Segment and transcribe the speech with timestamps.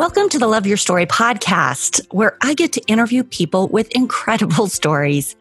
[0.00, 4.66] Welcome to the Love Your Story podcast, where I get to interview people with incredible
[4.78, 5.36] stories,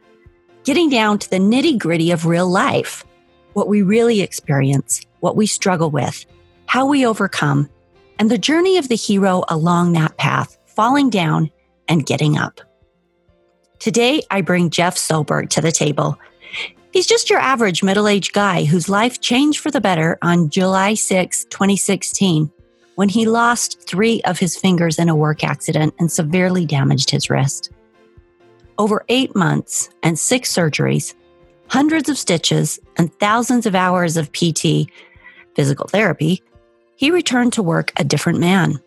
[0.66, 3.06] getting down to the nitty gritty of real life,
[3.54, 6.26] what we really experience, what we struggle with,
[6.66, 7.70] how we overcome,
[8.20, 11.50] and the journey of the hero along that path, falling down
[11.88, 12.60] and getting up.
[13.80, 16.20] Today, I bring Jeff Soberg to the table.
[16.92, 20.96] He's just your average middle aged guy whose life changed for the better on July
[20.96, 22.52] 6, 2016
[23.00, 27.30] when he lost three of his fingers in a work accident and severely damaged his
[27.30, 27.72] wrist.
[28.78, 31.14] Over eight months and six surgeries,
[31.70, 34.92] hundreds of stitches, and thousands of hours of PT,
[35.56, 36.44] physical therapy,
[36.98, 38.82] he returned to work a different man.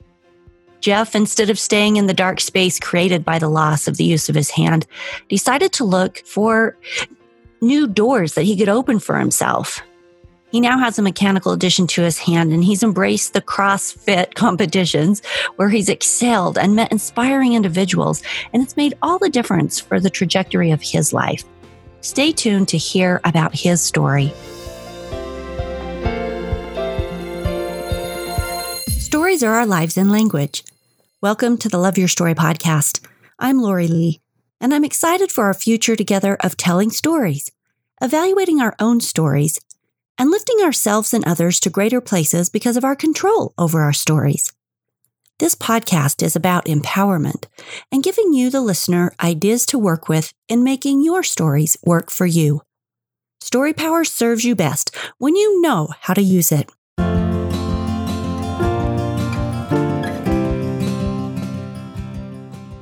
[0.83, 4.29] Jeff, instead of staying in the dark space created by the loss of the use
[4.29, 4.87] of his hand,
[5.31, 6.77] decided to look for
[7.62, 9.81] new doors that he could open for himself.
[10.52, 15.22] He now has a mechanical addition to his hand and he's embraced the CrossFit competitions
[15.56, 18.22] where he's excelled and met inspiring individuals.
[18.53, 21.42] And it's made all the difference for the trajectory of his life.
[22.03, 24.31] Stay tuned to hear about his story.
[28.98, 30.64] Stories are our lives in language.
[31.22, 33.00] Welcome to the Love Your Story podcast.
[33.39, 34.20] I'm Lori Lee,
[34.61, 37.50] and I'm excited for our future together of telling stories,
[38.03, 39.59] evaluating our own stories,
[40.19, 44.53] and lifting ourselves and others to greater places because of our control over our stories.
[45.39, 47.47] This podcast is about empowerment
[47.91, 52.27] and giving you, the listener, ideas to work with in making your stories work for
[52.27, 52.63] you.
[53.41, 56.71] Story power serves you best when you know how to use it.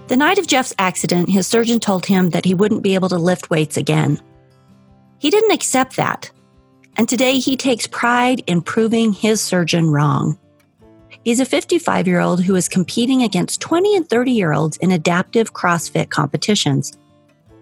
[0.09, 3.17] The night of Jeff's accident, his surgeon told him that he wouldn't be able to
[3.17, 4.21] lift weights again.
[5.19, 6.31] He didn't accept that
[7.01, 10.39] and today he takes pride in proving his surgeon wrong.
[11.25, 14.91] He's a 55 year old who is competing against 20 and 30 year olds in
[14.91, 16.93] adaptive CrossFit competitions.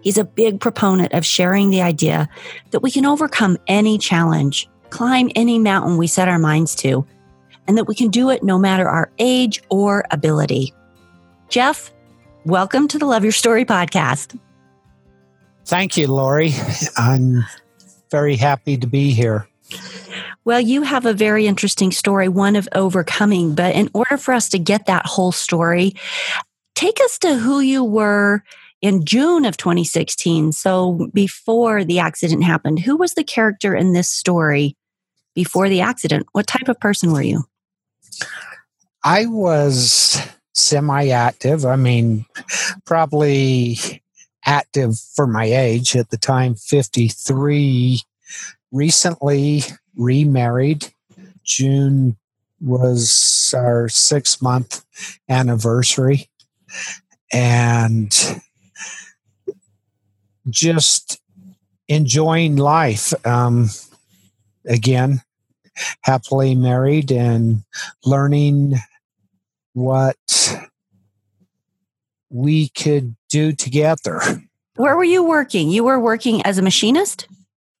[0.01, 2.27] He's a big proponent of sharing the idea
[2.71, 7.07] that we can overcome any challenge, climb any mountain we set our minds to,
[7.65, 10.73] and that we can do it no matter our age or ability.
[11.47, 11.93] Jeff,
[12.43, 14.37] welcome to the Love Your Story podcast.
[15.63, 16.51] Thank you, Lori.
[16.97, 17.45] I'm
[18.11, 19.47] very happy to be here.
[20.45, 23.55] Well, you have a very interesting story, one of overcoming.
[23.55, 25.93] But in order for us to get that whole story,
[26.75, 28.43] take us to who you were
[28.81, 30.53] in June of 2016.
[30.53, 34.75] So before the accident happened, who was the character in this story
[35.35, 36.25] before the accident?
[36.31, 37.43] What type of person were you?
[39.03, 40.21] I was
[40.53, 41.65] semi active.
[41.65, 42.25] I mean,
[42.85, 44.01] probably
[44.49, 48.01] active for my age at the time 53
[48.71, 49.61] recently
[49.95, 50.91] remarried.
[51.43, 52.17] June
[52.59, 54.83] was our six month
[55.29, 56.29] anniversary.
[57.31, 58.41] And
[60.49, 61.21] just
[61.87, 63.69] enjoying life um,
[64.65, 65.21] again
[66.01, 67.63] happily married and
[68.03, 68.75] learning
[69.73, 70.17] what
[72.29, 74.21] we could do together.
[74.75, 75.69] Where were you working?
[75.69, 77.27] You were working as a machinist?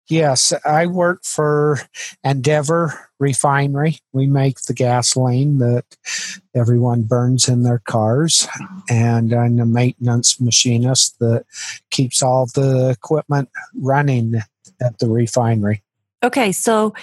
[0.09, 1.79] Yes, I work for
[2.23, 3.99] Endeavor Refinery.
[4.11, 5.85] We make the gasoline that
[6.55, 8.47] everyone burns in their cars,
[8.89, 11.45] and I'm a maintenance machinist that
[11.91, 14.33] keeps all the equipment running
[14.81, 15.83] at the refinery.
[16.21, 16.93] Okay, so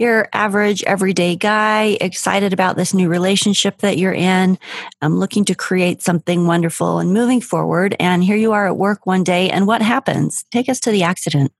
[0.00, 4.58] you're average everyday guy, excited about this new relationship that you're in.
[5.00, 7.94] I'm looking to create something wonderful and moving forward.
[8.00, 10.44] And here you are at work one day, and what happens?
[10.50, 11.52] Take us to the accident.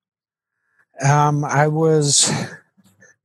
[1.04, 2.32] Um, I was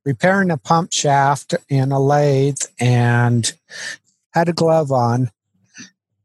[0.06, 3.51] repairing a pump shaft in a lathe and
[4.35, 5.31] had a glove on,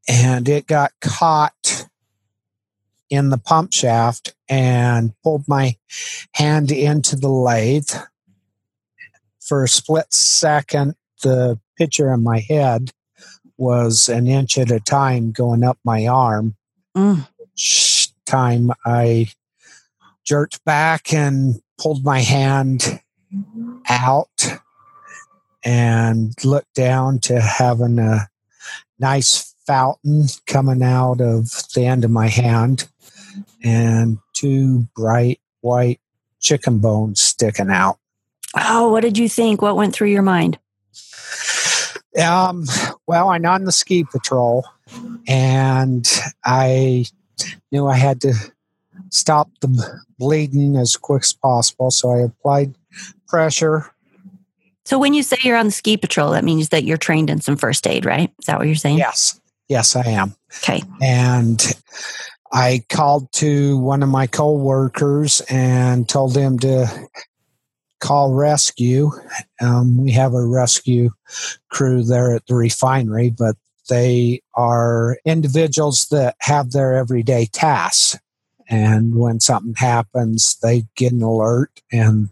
[0.07, 1.89] and it got caught
[3.09, 5.77] in the pump shaft and pulled my
[6.33, 7.91] hand into the lathe.
[9.41, 12.93] For a split second, the picture in my head
[13.57, 16.57] was an inch at a time going up my arm.
[16.97, 17.29] Mm.
[17.55, 19.29] Each time I
[20.25, 23.01] jerked back and pulled my hand
[23.89, 24.61] out
[25.65, 28.29] and looked down to having a
[28.99, 32.89] nice fountain coming out of the end of my hand
[33.63, 36.01] and two bright white
[36.39, 37.99] chicken bones sticking out.
[38.55, 39.63] Oh, what did you think?
[39.63, 40.59] What went through your mind?
[42.23, 42.67] Um,
[43.07, 44.67] well, I'm on the ski patrol
[45.27, 46.07] and
[46.45, 47.07] I
[47.73, 48.35] knew I had to
[49.11, 51.91] stop the bleeding as quick as possible.
[51.91, 52.75] So I applied
[53.27, 53.91] pressure
[54.85, 57.41] So when you say you're on the ski patrol, that means that you're trained in
[57.41, 58.31] some first aid, right?
[58.39, 58.99] Is that what you're saying?
[58.99, 59.41] Yes.
[59.69, 60.35] Yes, I am.
[60.59, 60.83] Okay.
[61.01, 61.61] And
[62.55, 66.87] I called to one of my coworkers and told him to
[67.99, 69.11] call rescue.
[69.61, 71.11] Um, we have a rescue
[71.71, 73.57] crew there at the refinery, but
[73.89, 78.17] they are individuals that have their everyday tasks.
[78.69, 82.29] And when something happens, they get an alert and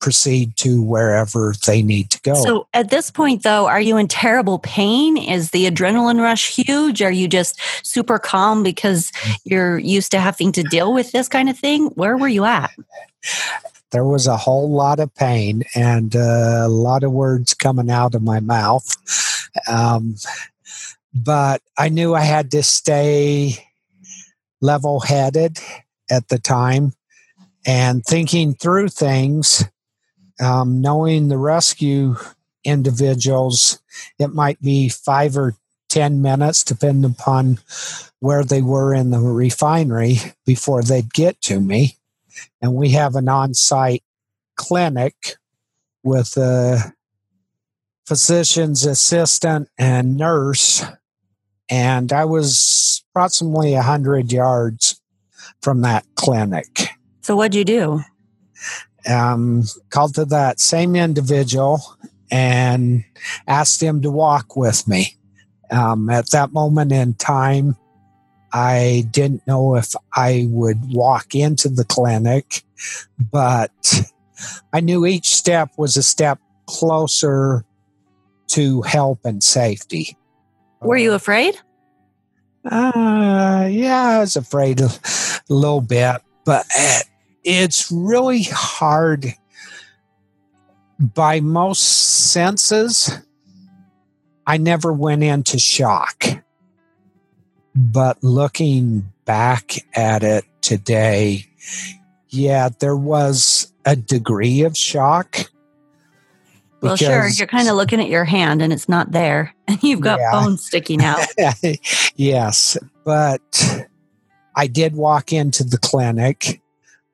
[0.00, 2.34] proceed to wherever they need to go.
[2.34, 5.16] So at this point, though, are you in terrible pain?
[5.16, 7.02] Is the adrenaline rush huge?
[7.02, 9.10] Are you just super calm because
[9.44, 11.86] you're used to having to deal with this kind of thing?
[11.88, 12.70] Where were you at?
[13.90, 18.22] There was a whole lot of pain and a lot of words coming out of
[18.22, 18.86] my mouth.
[19.66, 20.16] Um,
[21.14, 23.66] but I knew I had to stay
[24.60, 25.58] level headed
[26.10, 26.92] at the time
[27.66, 29.64] and thinking through things
[30.40, 32.16] um, knowing the rescue
[32.64, 33.80] individuals,
[34.18, 35.54] it might be five or
[35.88, 37.58] 10 minutes, depending upon
[38.20, 41.96] where they were in the refinery before they'd get to me.
[42.60, 44.02] And we have an on site
[44.56, 45.36] clinic
[46.02, 46.94] with a
[48.06, 50.84] physician's assistant and nurse.
[51.70, 55.00] And I was approximately 100 yards
[55.62, 56.88] from that clinic.
[57.22, 58.02] So, what'd you do?
[59.08, 61.80] Um, called to that same individual
[62.30, 63.04] and
[63.46, 65.16] asked him to walk with me.
[65.70, 67.76] Um, at that moment in time,
[68.52, 72.62] I didn't know if I would walk into the clinic,
[73.18, 73.70] but
[74.72, 77.64] I knew each step was a step closer
[78.48, 80.16] to help and safety.
[80.80, 81.58] Were you afraid?
[82.64, 84.90] Uh, yeah, I was afraid a
[85.48, 86.66] little bit, but
[87.44, 89.34] it's really hard
[90.98, 91.82] by most
[92.32, 93.10] senses.
[94.46, 96.24] I never went into shock.
[97.74, 101.46] But looking back at it today,
[102.28, 105.50] yeah, there was a degree of shock.
[106.80, 107.28] Well, sure.
[107.28, 110.32] You're kind of looking at your hand and it's not there, and you've got yeah.
[110.32, 111.26] bones sticking out.
[112.16, 112.76] yes.
[113.04, 113.86] But
[114.56, 116.60] I did walk into the clinic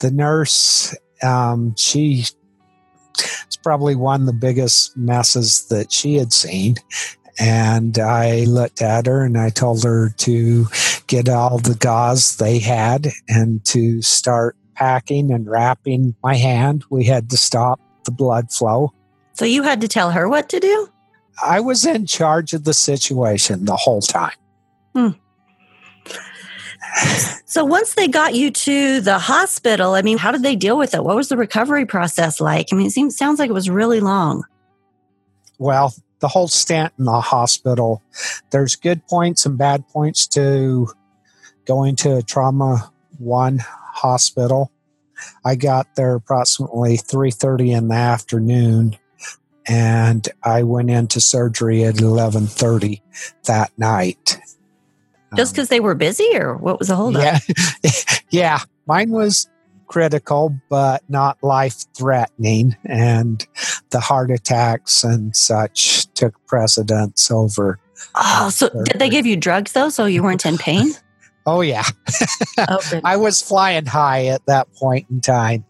[0.01, 2.25] the nurse, um, she
[3.47, 6.77] it's probably one of the biggest messes that she had seen.
[7.39, 10.67] And I looked at her and I told her to
[11.07, 16.85] get all the gauze they had and to start packing and wrapping my hand.
[16.91, 18.93] We had to stop the blood flow.
[19.33, 20.89] So you had to tell her what to do?
[21.45, 24.37] I was in charge of the situation the whole time.
[24.95, 25.11] Hmm.
[27.47, 30.95] So once they got you to the hospital, I mean, how did they deal with
[30.95, 31.05] it?
[31.05, 32.69] What was the recovery process like?
[32.73, 34.45] I mean, it seems sounds like it was really long.
[35.59, 38.03] Well, the whole stint in the hospital,
[38.51, 40.89] there's good points and bad points to
[41.65, 44.73] going to a trauma one hospital.
[45.45, 48.97] I got there approximately 3:30 in the afternoon
[49.67, 53.01] and I went into surgery at 11:30
[53.45, 54.39] that night.
[55.37, 57.39] Just because um, they were busy, or what was the hold yeah,
[58.31, 59.49] yeah, mine was
[59.87, 62.77] critical, but not life threatening.
[62.85, 63.47] And
[63.91, 67.79] the heart attacks and such took precedence over.
[68.15, 70.93] Oh, so did they give you drugs though, so you weren't in pain?
[71.47, 71.85] oh, yeah.
[72.59, 75.65] oh, I was flying high at that point in time.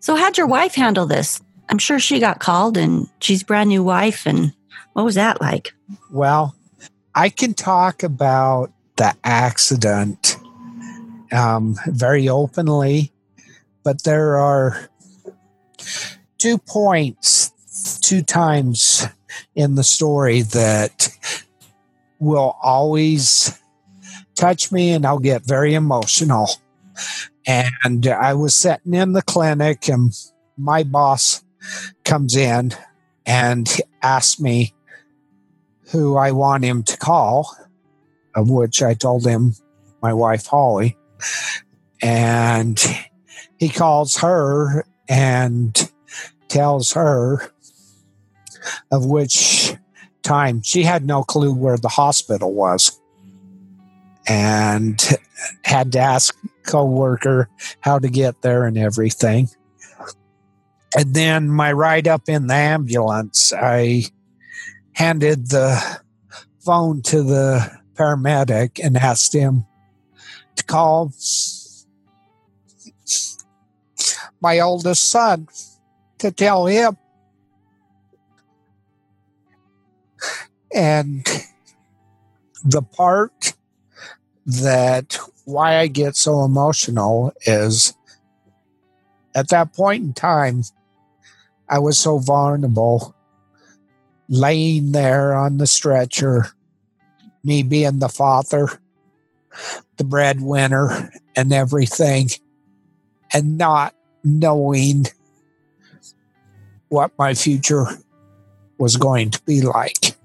[0.00, 1.40] So, how'd your wife handle this?
[1.68, 4.26] I'm sure she got called and she's brand new wife.
[4.26, 4.52] And
[4.94, 5.74] what was that like?
[6.10, 6.56] Well,
[7.14, 10.36] I can talk about the accident
[11.32, 13.12] um, very openly,
[13.84, 14.88] but there are
[16.38, 17.50] two points,
[18.00, 19.06] two times
[19.54, 21.08] in the story that
[22.18, 23.58] will always
[24.34, 26.48] touch me and I'll get very emotional.
[27.46, 30.12] And I was sitting in the clinic, and
[30.56, 31.42] my boss
[32.04, 32.72] comes in
[33.26, 33.68] and
[34.00, 34.74] asks me
[35.90, 37.56] who I want him to call
[38.34, 39.54] of which I told him
[40.02, 40.96] my wife Holly.
[42.00, 42.80] And
[43.58, 45.90] he calls her and
[46.48, 47.52] tells her
[48.90, 49.74] of which
[50.22, 53.00] time she had no clue where the hospital was
[54.26, 55.00] and
[55.64, 57.48] had to ask co-worker
[57.80, 59.48] how to get there and everything
[60.96, 64.04] and then my ride up in the ambulance i
[64.92, 66.00] handed the
[66.60, 69.64] phone to the paramedic and asked him
[70.56, 71.12] to call
[74.40, 75.46] my oldest son
[76.18, 76.96] to tell him.
[80.74, 81.26] And
[82.64, 83.54] the part
[84.46, 87.94] that why I get so emotional is
[89.34, 90.62] at that point in time,
[91.68, 93.14] I was so vulnerable
[94.28, 96.52] laying there on the stretcher
[97.44, 98.68] me being the father,
[99.96, 102.28] the breadwinner, and everything,
[103.32, 103.94] and not
[104.24, 105.06] knowing
[106.88, 107.86] what my future
[108.78, 110.16] was going to be like.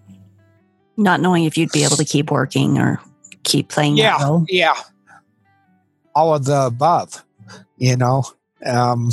[0.97, 2.99] Not knowing if you'd be able to keep working or
[3.43, 4.39] keep playing yeah.
[4.47, 4.73] Yeah.
[6.15, 7.23] All of the above,
[7.77, 8.23] you know.
[8.65, 9.11] Um,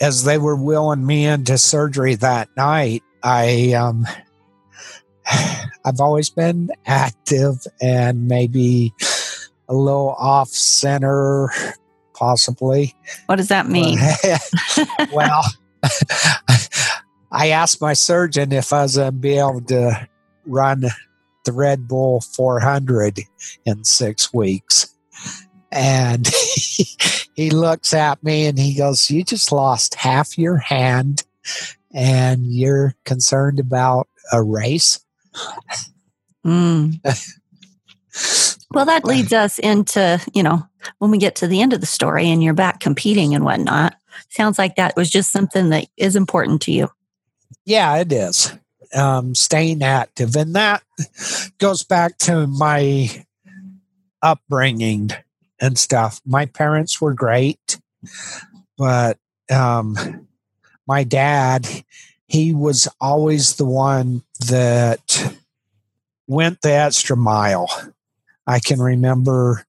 [0.00, 4.06] as they were wheeling me into surgery that night, I um,
[5.84, 8.94] I've always been active and maybe
[9.68, 11.50] a little off center,
[12.14, 12.94] possibly.
[13.26, 13.98] What does that mean?
[15.12, 15.44] well,
[17.32, 20.08] I asked my surgeon if I was going to be able to
[20.46, 20.84] run
[21.44, 23.20] the Red Bull 400
[23.64, 24.94] in six weeks.
[25.70, 26.86] And he,
[27.34, 31.24] he looks at me and he goes, You just lost half your hand
[31.92, 35.00] and you're concerned about a race?
[36.44, 37.00] Mm.
[38.72, 40.66] well, that leads us into, you know,
[40.98, 43.96] when we get to the end of the story and you're back competing and whatnot,
[44.28, 46.90] sounds like that was just something that is important to you.
[47.64, 48.52] Yeah, it is.
[48.94, 50.36] Um, staying active.
[50.36, 50.82] And that
[51.58, 53.24] goes back to my
[54.22, 55.10] upbringing
[55.60, 56.20] and stuff.
[56.26, 57.80] My parents were great,
[58.76, 59.18] but
[59.50, 60.26] um,
[60.86, 61.66] my dad,
[62.26, 65.36] he was always the one that
[66.26, 67.68] went the extra mile.
[68.46, 69.66] I can remember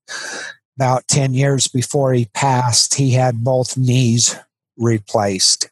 [0.77, 4.35] about 10 years before he passed, he had both knees
[4.77, 5.69] replaced.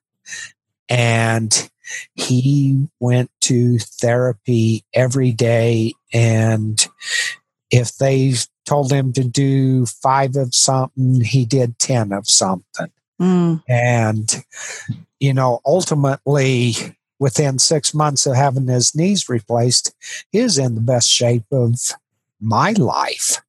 [0.89, 1.69] And
[2.13, 5.93] he went to therapy every day.
[6.13, 6.85] And
[7.69, 8.35] if they
[8.65, 12.91] told him to do five of something, he did 10 of something.
[13.21, 13.63] Mm.
[13.67, 14.43] And,
[15.19, 16.73] you know, ultimately,
[17.19, 19.93] within six months of having his knees replaced,
[20.31, 21.93] he is in the best shape of
[22.41, 23.41] my life.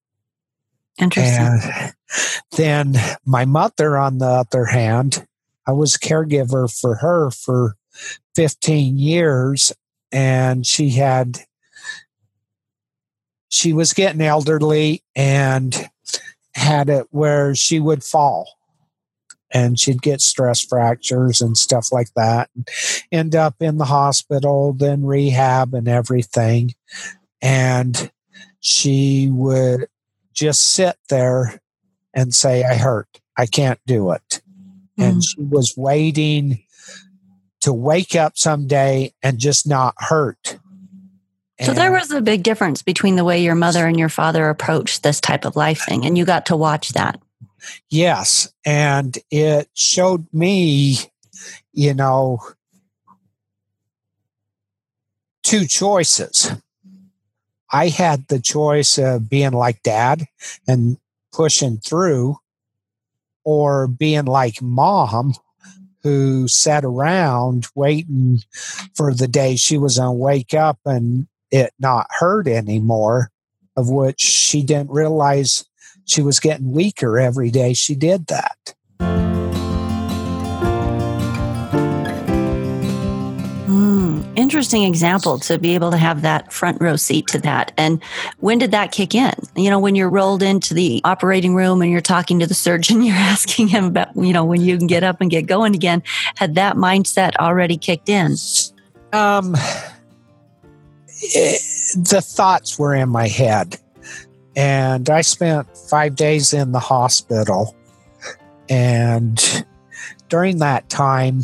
[0.99, 1.61] Interesting.
[1.62, 1.94] And
[2.56, 2.94] then
[3.25, 5.26] my mother, on the other hand,
[5.66, 7.76] I was caregiver for her for
[8.37, 9.73] 15 years,
[10.12, 11.40] and she had
[13.49, 15.88] she was getting elderly and
[16.54, 18.49] had it where she would fall
[19.54, 22.68] and she'd get stress fractures and stuff like that and
[23.11, 26.75] end up in the hospital then rehab and everything
[27.40, 28.11] and
[28.61, 29.87] she would
[30.34, 31.61] just sit there
[32.12, 34.42] and say i hurt i can't do it
[34.99, 35.04] mm.
[35.04, 36.62] and she was waiting
[37.61, 40.58] to wake up someday and just not hurt
[41.61, 45.02] so there was a big difference between the way your mother and your father approached
[45.04, 47.20] this type of life thing, and you got to watch that.
[47.90, 50.99] Yes, and it showed me,
[51.73, 52.38] you know,
[55.42, 56.50] two choices.
[57.73, 60.26] I had the choice of being like dad
[60.66, 60.99] and
[61.33, 62.38] pushing through,
[63.44, 65.35] or being like mom
[66.02, 68.40] who sat around waiting
[68.94, 73.30] for the day she was going to wake up and it not hurt anymore,
[73.76, 75.64] of which she didn't realize
[76.04, 78.75] she was getting weaker every day she did that.
[83.66, 87.73] Mm, interesting example to be able to have that front row seat to that.
[87.76, 88.02] And
[88.38, 89.32] when did that kick in?
[89.56, 93.02] You know, when you're rolled into the operating room and you're talking to the surgeon,
[93.04, 96.02] you're asking him about, you know, when you can get up and get going again.
[96.37, 98.37] Had that mindset already kicked in?
[99.12, 99.56] Um,
[101.08, 101.61] it,
[101.96, 103.78] the thoughts were in my head.
[104.56, 107.75] And I spent five days in the hospital.
[108.68, 109.64] And
[110.28, 111.42] during that time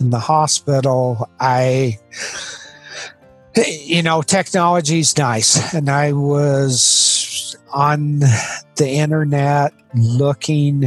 [0.00, 1.98] in the hospital, I,
[3.84, 5.74] you know, technology's nice.
[5.74, 8.20] And I was on
[8.76, 10.86] the internet looking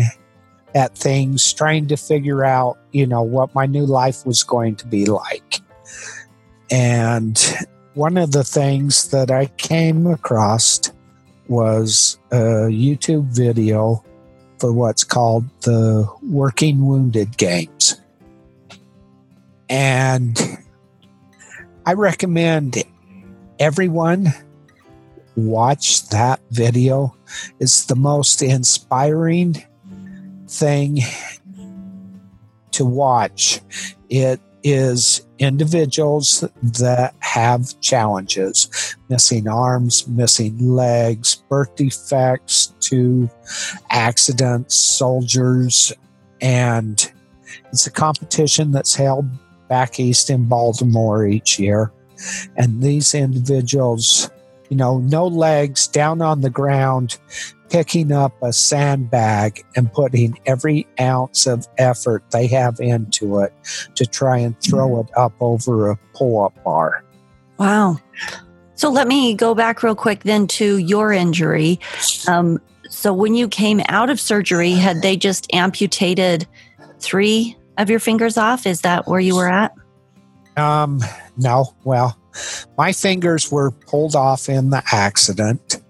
[0.75, 4.87] at things, trying to figure out, you know, what my new life was going to
[4.87, 5.61] be like.
[6.71, 7.39] And
[7.95, 10.91] one of the things that I came across
[11.49, 14.03] was a YouTube video
[14.59, 17.99] for what's called the Working Wounded Games.
[19.69, 20.39] And
[21.85, 22.83] I recommend
[23.59, 24.33] everyone
[25.35, 27.15] watch that video.
[27.59, 29.63] It's the most inspiring
[30.47, 30.99] thing
[32.71, 33.61] to watch.
[34.09, 36.43] It is individuals
[36.79, 43.29] that have challenges missing arms, missing legs, birth defects to
[43.89, 45.93] accidents, soldiers,
[46.41, 47.11] and
[47.71, 49.25] it's a competition that's held
[49.67, 51.91] back east in Baltimore each year.
[52.57, 54.29] And these individuals,
[54.69, 57.17] you know, no legs, down on the ground,
[57.69, 63.53] picking up a sandbag and putting every ounce of effort they have into it
[63.95, 67.03] to try and throw it up over a pull up bar.
[67.57, 67.97] Wow.
[68.75, 71.79] So let me go back real quick then to your injury.
[72.27, 72.59] Um,
[72.89, 76.47] so when you came out of surgery, had they just amputated
[76.99, 78.65] three of your fingers off?
[78.65, 79.73] Is that where you were at?
[80.57, 81.01] Um,
[81.37, 81.75] no.
[81.83, 82.17] Well,
[82.77, 85.81] my fingers were pulled off in the accident.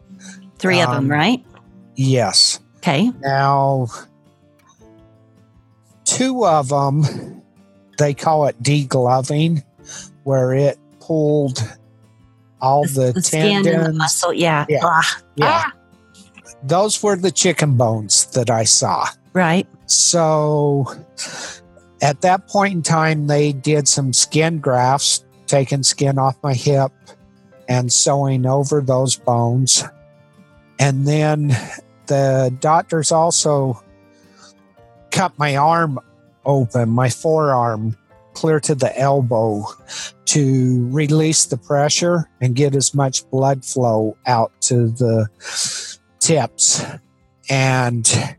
[0.57, 1.45] Three of them, Um, right?
[2.01, 2.61] Yes.
[2.77, 3.11] Okay.
[3.19, 3.87] Now,
[6.05, 7.41] two of them,
[7.97, 9.63] they call it degloving,
[10.23, 11.59] where it pulled
[12.61, 13.97] all the, the skin and the tendons.
[13.97, 14.33] muscle.
[14.33, 14.65] Yeah.
[14.69, 14.79] Yeah.
[14.83, 15.73] Ah, Yeah, ah,
[16.63, 19.05] those were the chicken bones that I saw.
[19.33, 19.67] right.
[19.87, 20.85] So,
[22.01, 26.91] at that point in time, they did some skin grafts, taking skin off my hip
[27.67, 29.83] and sewing over those bones.
[30.77, 31.57] And then
[32.09, 33.81] the doctors also
[35.11, 35.99] cut my arm
[36.45, 37.95] open, my forearm
[38.33, 39.63] clear to the elbow
[40.25, 45.27] to release the pressure and get as much blood flow out to the
[46.19, 46.83] tips.
[47.49, 48.37] And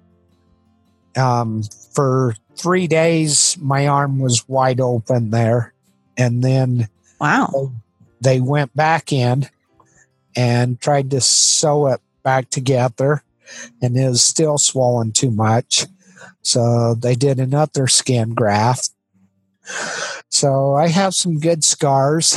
[1.17, 1.62] um,
[1.95, 5.75] for three days, my arm was wide open there.
[6.17, 6.89] And then
[7.21, 7.73] Wow.
[8.21, 9.49] they went back in
[10.37, 13.23] and tried to sew it back together
[13.83, 15.87] and it was still swollen too much
[16.42, 18.90] so they did another skin graft
[20.28, 22.36] so i have some good scars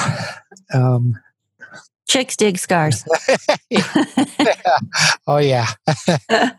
[0.73, 1.19] um,
[2.07, 3.05] Chicks dig scars.
[5.27, 5.67] oh yeah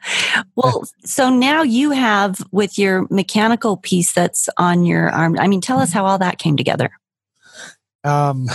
[0.56, 5.38] well, so now you have with your mechanical piece that's on your arm.
[5.38, 6.90] I mean, tell us how all that came together.
[8.04, 8.46] um,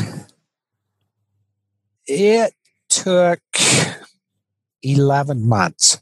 [2.08, 2.54] it
[2.90, 3.40] took
[4.84, 6.02] 11 months.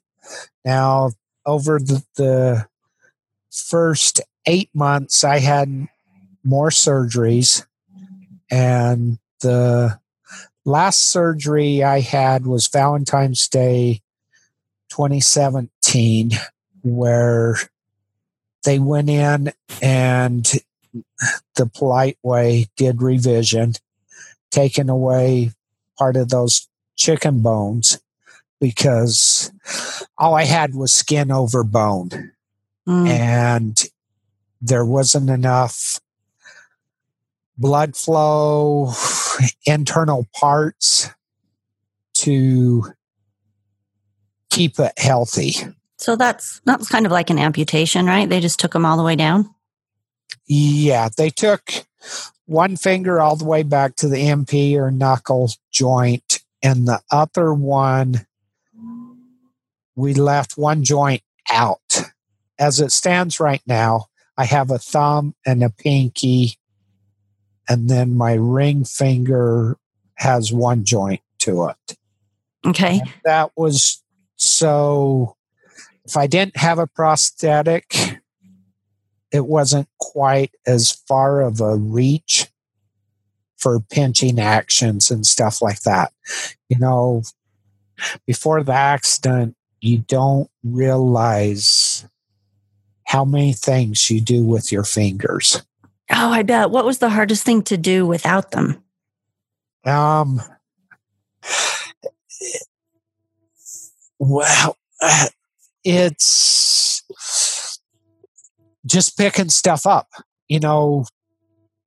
[0.65, 1.11] Now
[1.47, 2.67] over the, the
[3.49, 5.87] first eight months i had
[6.43, 7.65] more surgeries
[8.51, 9.99] and the
[10.65, 14.01] last surgery i had was valentine's day
[14.89, 16.31] 2017
[16.83, 17.55] where
[18.63, 20.53] they went in and
[21.55, 23.73] the polite way did revision
[24.51, 25.51] taking away
[25.97, 27.99] part of those chicken bones
[28.59, 29.51] because
[30.17, 32.31] all i had was skin over bone
[32.87, 33.83] Mm, and
[34.61, 35.99] there wasn't enough
[37.57, 38.93] blood flow,
[39.65, 41.09] internal parts
[42.13, 42.85] to
[44.49, 45.55] keep it healthy.
[45.97, 48.29] So that's that's kind of like an amputation, right?
[48.29, 49.53] They just took them all the way down.
[50.47, 51.85] Yeah, they took
[52.45, 57.53] one finger all the way back to the MP or knuckle joint, and the other
[57.53, 58.25] one,
[59.97, 62.03] we left one joint out.
[62.59, 64.05] As it stands right now,
[64.37, 66.57] I have a thumb and a pinky,
[67.67, 69.77] and then my ring finger
[70.15, 71.97] has one joint to it.
[72.65, 72.99] Okay.
[72.99, 74.03] And that was
[74.35, 75.35] so
[76.05, 78.19] if I didn't have a prosthetic,
[79.31, 82.47] it wasn't quite as far of a reach
[83.57, 86.13] for pinching actions and stuff like that.
[86.69, 87.23] You know,
[88.25, 89.55] before the accident,
[89.87, 92.05] you don't realize
[93.05, 95.63] how many things you do with your fingers.
[96.11, 96.71] Oh, I bet.
[96.71, 98.83] What was the hardest thing to do without them?
[99.85, 100.41] Um,
[104.19, 104.77] well,
[105.83, 107.01] it's
[108.85, 110.09] just picking stuff up,
[110.47, 111.05] you know,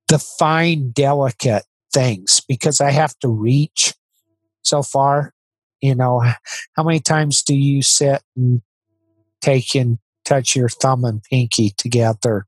[0.07, 3.93] the fine, delicate things because I have to reach
[4.63, 5.33] so far.
[5.81, 6.19] You know,
[6.75, 8.61] how many times do you sit and
[9.41, 12.45] take and touch your thumb and pinky together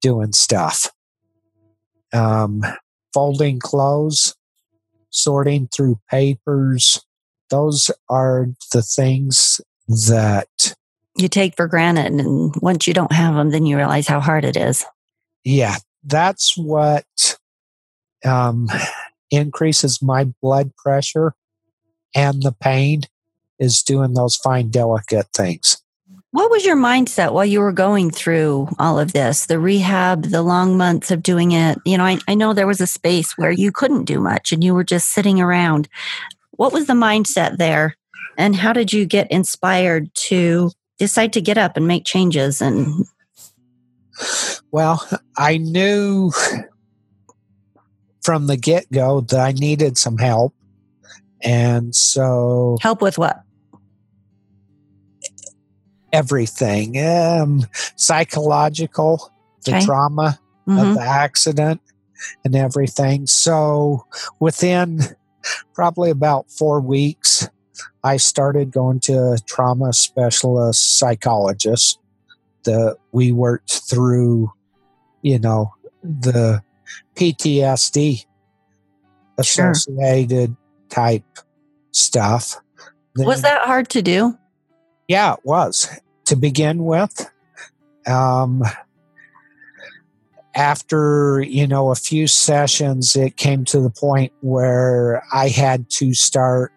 [0.00, 0.90] doing stuff?
[2.12, 2.62] Um,
[3.14, 4.34] folding clothes,
[5.10, 7.04] sorting through papers.
[7.50, 9.60] Those are the things
[10.08, 10.74] that,
[11.16, 14.44] You take for granted, and once you don't have them, then you realize how hard
[14.44, 14.84] it is.
[15.44, 17.06] yeah, that's what
[18.24, 18.68] um,
[19.30, 21.34] increases my blood pressure
[22.14, 23.02] and the pain
[23.58, 25.82] is doing those fine, delicate things.
[26.30, 30.42] What was your mindset while you were going through all of this, the rehab, the
[30.42, 31.78] long months of doing it?
[31.84, 34.62] You know, I, I know there was a space where you couldn't do much and
[34.62, 35.88] you were just sitting around.
[36.52, 37.96] What was the mindset there?
[38.36, 43.06] And how did you get inspired to decide to get up and make changes and
[44.70, 46.32] well, I knew
[48.22, 50.54] from the get go that I needed some help.
[51.42, 52.78] And so.
[52.80, 53.42] Help with what?
[56.12, 56.98] Everything.
[56.98, 59.32] Um, psychological,
[59.64, 59.84] the okay.
[59.84, 60.78] trauma mm-hmm.
[60.78, 61.80] of the accident,
[62.44, 63.26] and everything.
[63.26, 64.06] So
[64.40, 65.00] within
[65.74, 67.48] probably about four weeks,
[68.02, 71.98] I started going to a trauma specialist psychologist
[72.64, 74.52] that we worked through,
[75.22, 75.72] you know,
[76.02, 76.62] the
[77.16, 78.24] PTSD
[79.38, 80.57] associated sure.
[80.88, 81.24] Type
[81.92, 82.56] stuff.
[83.14, 84.38] Then, was that hard to do?
[85.08, 85.88] Yeah, it was
[86.26, 87.30] to begin with.
[88.06, 88.62] Um,
[90.54, 96.14] after you know a few sessions, it came to the point where I had to
[96.14, 96.72] start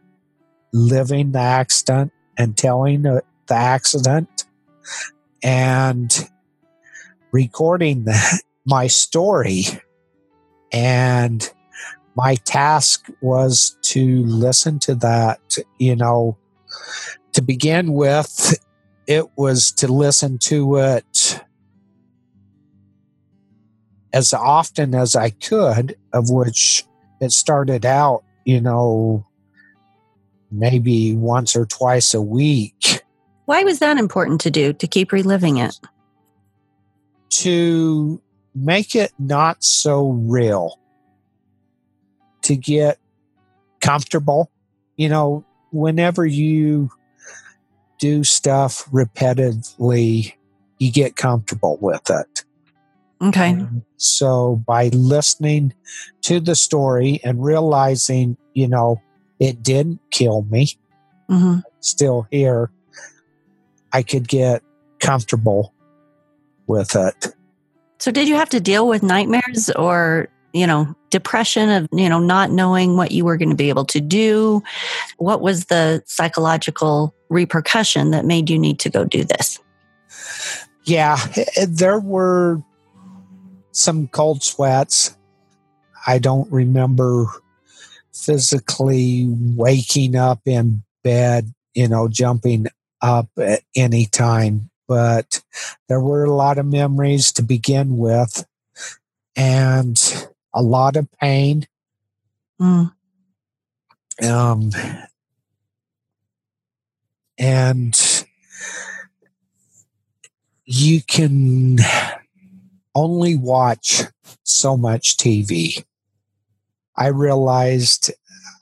[0.73, 4.45] living the accident and telling the, the accident
[5.43, 6.29] and
[7.31, 9.63] recording the, my story.
[10.71, 11.51] And
[12.15, 16.37] my task was to listen to that, you know,
[17.33, 18.57] to begin with,
[19.07, 21.41] it was to listen to it
[24.13, 26.85] as often as I could, of which
[27.21, 29.25] it started out, you know,
[30.51, 33.03] maybe once or twice a week.
[33.45, 35.79] Why was that important to do to keep reliving it?
[37.29, 38.21] To
[38.53, 40.77] make it not so real,
[42.43, 42.99] to get
[43.79, 44.51] comfortable.
[44.97, 46.89] You know, whenever you
[47.99, 50.33] do stuff repetitively,
[50.79, 52.43] you get comfortable with it.
[53.21, 53.51] Okay.
[53.51, 55.73] And so by listening
[56.21, 58.99] to the story and realizing, you know,
[59.39, 60.67] it didn't kill me.
[61.29, 61.59] Mm-hmm.
[61.79, 62.71] Still here.
[63.93, 64.63] I could get
[64.99, 65.73] comfortable
[66.67, 67.35] with it.
[67.99, 72.19] So, did you have to deal with nightmares or, you know, depression of, you know,
[72.19, 74.63] not knowing what you were going to be able to do?
[75.17, 79.59] What was the psychological repercussion that made you need to go do this?
[80.83, 82.61] Yeah, eh, eh, there were
[83.71, 85.15] some cold sweats.
[86.07, 87.27] I don't remember
[88.13, 92.67] physically waking up in bed, you know, jumping
[93.01, 94.69] up at any time.
[94.87, 95.41] But
[95.87, 98.45] there were a lot of memories to begin with
[99.35, 101.67] and a lot of pain.
[102.59, 102.91] Mm.
[104.23, 104.71] Um,
[107.37, 108.25] and
[110.65, 111.79] you can
[112.93, 114.03] only watch
[114.43, 115.83] so much TV.
[116.95, 118.11] I realized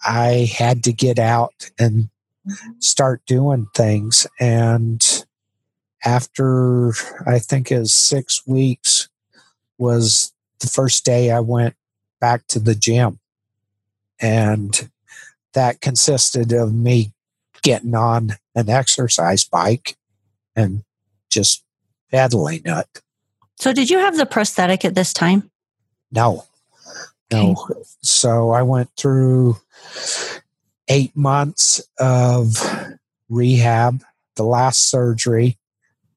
[0.06, 2.10] I had to get out and
[2.80, 4.26] start doing things.
[4.40, 5.06] And
[6.06, 6.94] after
[7.28, 9.10] I think is six weeks
[9.78, 11.76] was the first day I went
[12.20, 13.20] back to the gym.
[14.20, 14.90] And
[15.54, 17.14] that consisted of me
[17.62, 19.98] getting on an exercise bike
[20.56, 20.84] and
[21.30, 21.64] just
[22.12, 23.02] pedaling it.
[23.56, 25.52] So, did you have the prosthetic at this time?
[26.12, 26.46] No.
[27.32, 27.52] No.
[27.52, 27.80] Okay.
[28.02, 29.58] So I went through
[30.88, 32.56] eight months of
[33.30, 34.02] rehab,
[34.36, 35.58] the last surgery,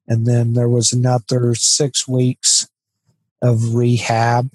[0.07, 2.67] and then there was another six weeks
[3.41, 4.51] of rehab.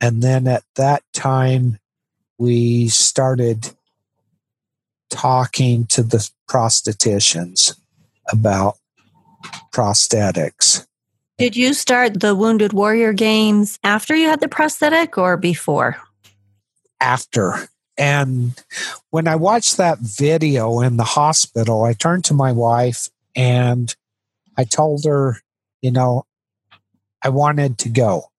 [0.00, 1.78] And then at that time,
[2.38, 3.70] we started
[5.10, 7.78] talking to the prostheticians
[8.30, 8.76] about
[9.72, 10.86] prosthetics.
[11.38, 15.96] Did you start the Wounded Warrior games after you had the prosthetic or before?
[17.00, 17.68] After.
[17.98, 18.52] And
[19.10, 23.94] when I watched that video in the hospital, I turned to my wife and
[24.56, 25.40] I told her,
[25.82, 26.24] you know,
[27.22, 28.30] I wanted to go.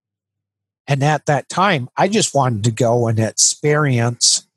[0.88, 4.47] And at that time, I just wanted to go and experience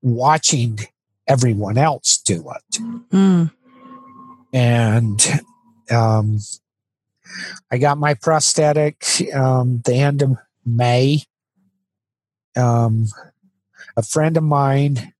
[0.00, 0.78] watching
[1.26, 2.80] everyone else do it.
[3.10, 3.52] Mm.
[4.52, 5.26] And
[5.90, 6.38] um,
[7.70, 11.22] I got my prosthetic um, the end of May.
[12.56, 13.06] Um,
[13.96, 15.12] a friend of mine,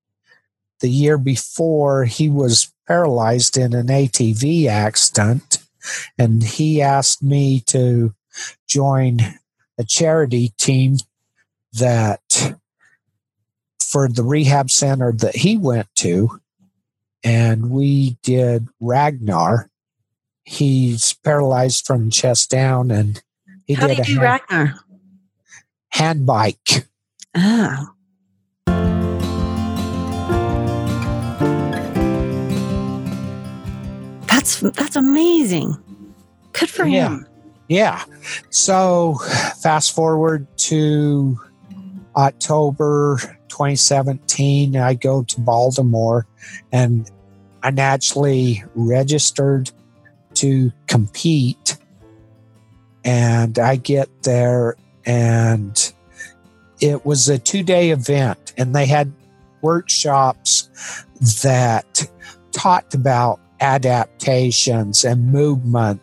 [0.80, 5.58] the year before, he was paralyzed in an ATV accident,
[6.18, 8.14] and he asked me to
[8.66, 9.38] join
[9.78, 10.96] a charity team
[11.72, 12.56] that
[13.80, 16.40] for the rehab center that he went to
[17.24, 19.70] and we did Ragnar.
[20.44, 23.22] He's paralyzed from chest down, and
[23.66, 24.74] he How did do a hand, Ragnar?
[25.90, 26.86] hand bike.
[27.34, 27.92] Ah.
[34.26, 35.76] That's that's amazing.
[36.52, 37.08] Good for Yeah.
[37.10, 37.26] him.
[37.68, 38.02] Yeah.
[38.50, 39.16] So
[39.60, 41.38] fast forward to
[42.16, 46.26] October 2017, I go to Baltimore
[46.72, 47.10] and
[47.62, 49.70] I naturally registered
[50.34, 51.76] to compete.
[53.04, 55.92] And I get there and
[56.80, 59.12] it was a two day event and they had
[59.62, 60.68] workshops
[61.42, 62.08] that
[62.52, 66.00] talked about adaptations and movement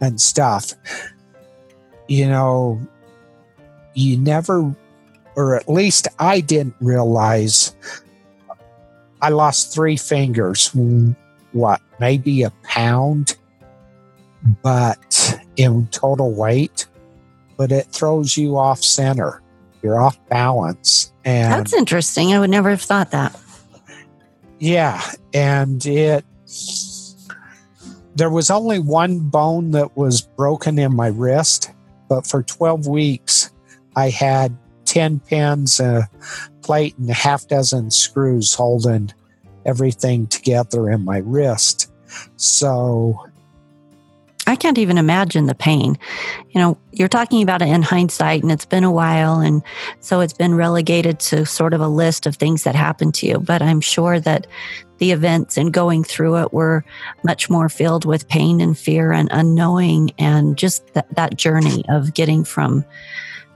[0.00, 0.72] and stuff.
[2.06, 2.80] You know,
[3.94, 4.74] you never,
[5.36, 7.74] or at least I didn't realize
[9.20, 10.70] I lost three fingers,
[11.52, 13.36] what, maybe a pound,
[14.62, 16.86] but in total weight,
[17.56, 19.42] but it throws you off center.
[19.82, 21.12] You're off balance.
[21.24, 22.32] And That's interesting.
[22.32, 23.38] I would never have thought that.
[24.58, 25.02] yeah,
[25.34, 26.24] and it
[28.18, 31.70] there was only one bone that was broken in my wrist,
[32.08, 33.50] but for 12 weeks
[33.94, 36.08] I had 10 pins, a
[36.62, 39.12] plate, and a half dozen screws holding
[39.64, 41.92] everything together in my wrist.
[42.36, 43.27] So,
[44.48, 45.98] I can't even imagine the pain.
[46.52, 49.40] You know, you're talking about it in hindsight, and it's been a while.
[49.40, 49.62] And
[50.00, 53.40] so it's been relegated to sort of a list of things that happened to you.
[53.40, 54.46] But I'm sure that
[54.96, 56.82] the events and going through it were
[57.24, 62.14] much more filled with pain and fear and unknowing and just that, that journey of
[62.14, 62.86] getting from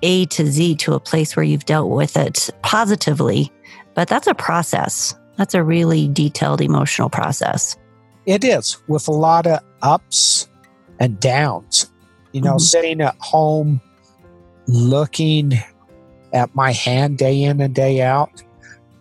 [0.03, 3.51] A to Z to a place where you've dealt with it positively.
[3.95, 5.15] But that's a process.
[5.39, 7.79] That's a really detailed emotional process.
[8.27, 10.51] It is with a lot of ups
[11.03, 11.91] and downs.
[12.33, 12.61] You know, Mhm.
[12.61, 13.81] sitting at home
[14.69, 15.53] looking
[16.33, 18.31] at my hand day in and day out,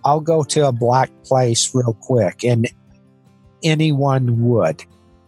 [0.03, 2.67] I'll go to a black place real quick, and
[3.63, 4.83] anyone would.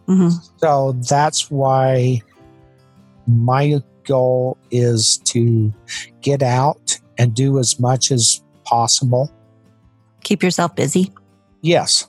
[0.06, 2.20] hmm So that's why
[3.26, 5.72] my goal is to
[6.20, 9.30] get out and do as much as possible.
[10.24, 11.12] Keep yourself busy.
[11.62, 12.06] Yes.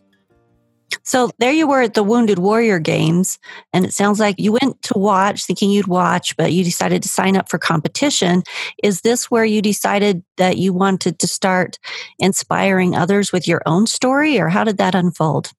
[1.03, 3.37] So there you were at the Wounded Warrior Games,
[3.73, 7.09] and it sounds like you went to watch, thinking you'd watch, but you decided to
[7.09, 8.43] sign up for competition.
[8.83, 11.77] Is this where you decided that you wanted to start
[12.19, 15.51] inspiring others with your own story, or how did that unfold?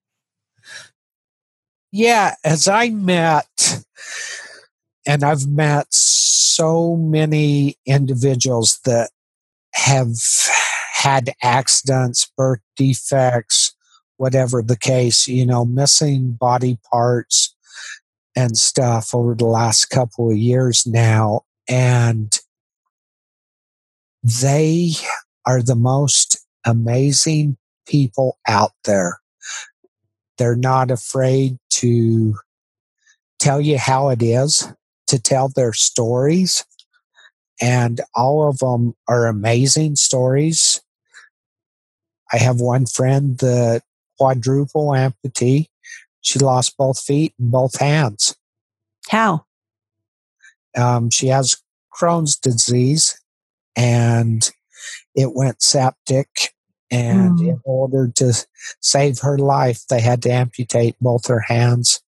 [1.92, 3.82] Yeah, as I met,
[5.06, 9.10] and I've met so many individuals that
[9.74, 10.10] have
[10.94, 13.65] had accidents, birth defects,
[14.16, 17.54] whatever the case, you know, missing body parts
[18.34, 21.42] and stuff over the last couple of years now.
[21.68, 22.38] And
[24.22, 24.92] they
[25.46, 29.20] are the most amazing people out there.
[30.38, 32.36] They're not afraid to
[33.38, 34.70] tell you how it is,
[35.06, 36.64] to tell their stories.
[37.60, 40.82] And all of them are amazing stories.
[42.32, 43.82] I have one friend that
[44.18, 45.66] quadruple amputee.
[46.20, 48.36] She lost both feet and both hands.
[49.08, 49.44] How?
[50.76, 51.56] Um, she has
[51.96, 53.18] Crohn's disease
[53.76, 54.50] and
[55.14, 56.52] it went septic.
[56.90, 57.48] And Mm.
[57.48, 58.32] in order to
[58.80, 62.00] save her life, they had to amputate both her hands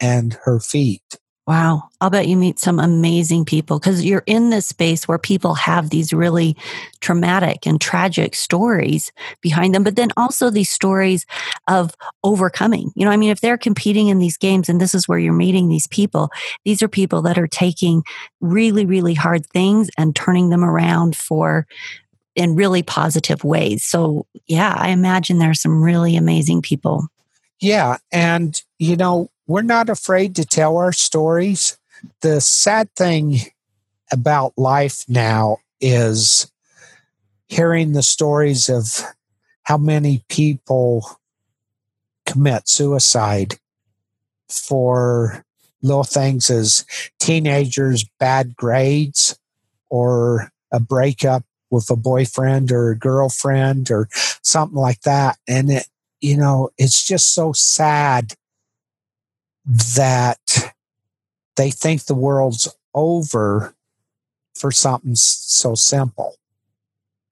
[0.00, 1.02] and her feet.
[1.48, 1.88] Wow.
[2.02, 5.88] I'll bet you meet some amazing people because you're in this space where people have
[5.88, 6.54] these really
[7.00, 11.24] traumatic and tragic stories behind them, but then also these stories
[11.66, 12.92] of overcoming.
[12.94, 15.32] You know, I mean, if they're competing in these games and this is where you're
[15.32, 16.28] meeting these people,
[16.66, 18.02] these are people that are taking
[18.42, 21.66] really, really hard things and turning them around for
[22.36, 23.82] in really positive ways.
[23.82, 27.06] So, yeah, I imagine there's some really amazing people.
[27.58, 27.96] Yeah.
[28.12, 31.78] And, you know, we're not afraid to tell our stories.
[32.20, 33.38] The sad thing
[34.12, 36.52] about life now is
[37.48, 39.02] hearing the stories of
[39.62, 41.18] how many people
[42.26, 43.54] commit suicide
[44.50, 45.44] for
[45.82, 46.84] little things as
[47.18, 49.38] teenagers, bad grades,
[49.88, 54.08] or a breakup with a boyfriend or a girlfriend or
[54.42, 55.38] something like that.
[55.46, 55.86] And it,
[56.20, 58.34] you know, it's just so sad
[59.68, 60.72] that
[61.56, 63.74] they think the world's over
[64.54, 66.34] for something so simple.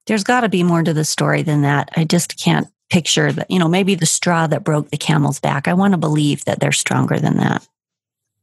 [0.06, 1.88] There's got to be more to the story than that.
[1.96, 5.66] I just can't picture that, you know, maybe the straw that broke the camel's back.
[5.66, 7.66] I want to believe that they're stronger than that.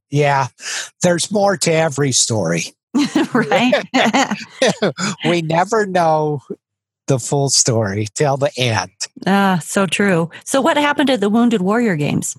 [0.09, 0.47] Yeah,
[1.01, 2.65] there's more to every story.
[3.33, 3.73] right?
[5.25, 6.41] we never know
[7.07, 8.91] the full story till the end.
[9.25, 10.29] Ah, so true.
[10.45, 12.37] So, what happened at the Wounded Warrior Games?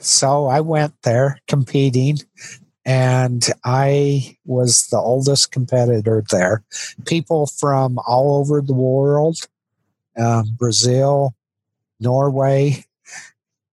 [0.00, 2.18] So, I went there competing,
[2.84, 6.64] and I was the oldest competitor there.
[7.06, 9.36] People from all over the world
[10.16, 11.34] um, Brazil,
[11.98, 12.84] Norway,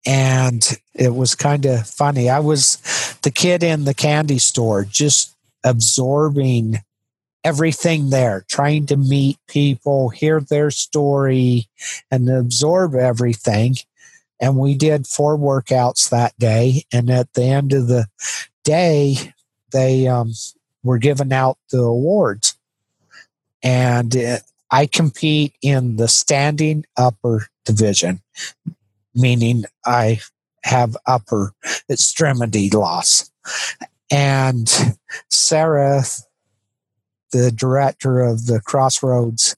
[0.05, 2.29] and it was kind of funny.
[2.29, 2.77] I was
[3.23, 6.79] the kid in the candy store, just absorbing
[7.43, 11.67] everything there, trying to meet people, hear their story,
[12.11, 13.75] and absorb everything.
[14.39, 16.83] And we did four workouts that day.
[16.91, 18.07] And at the end of the
[18.63, 19.33] day,
[19.71, 20.33] they um,
[20.83, 22.55] were giving out the awards.
[23.63, 28.21] And it, I compete in the standing upper division,
[29.15, 30.19] meaning I
[30.63, 31.53] have upper
[31.89, 33.31] extremity loss.
[34.11, 34.69] And
[35.29, 36.03] Sarah,
[37.31, 39.55] the director of the Crossroads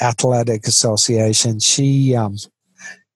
[0.00, 2.36] Athletic Association, she um,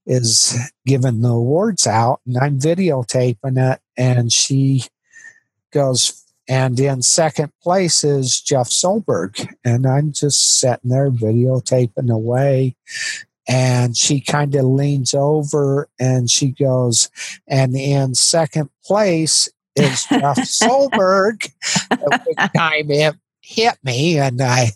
[0.08, 3.80] is giving the awards out, and I'm videotaping it.
[3.96, 4.84] And she
[5.70, 9.46] goes, and in second place is Jeff Solberg.
[9.64, 12.74] And I'm just sitting there videotaping away.
[13.46, 17.08] And she kind of leans over and she goes,
[17.46, 21.50] and in second place is Jeff Solberg.
[21.90, 24.72] At time it hit me and I